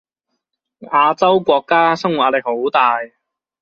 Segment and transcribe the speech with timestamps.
[0.79, 2.95] 亞洲國家生活壓力好大